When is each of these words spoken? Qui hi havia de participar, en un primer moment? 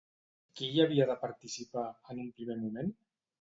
Qui 0.59 0.69
hi 0.71 0.79
havia 0.85 1.07
de 1.11 1.17
participar, 1.25 1.85
en 2.15 2.23
un 2.25 2.33
primer 2.41 2.57
moment? 2.65 2.91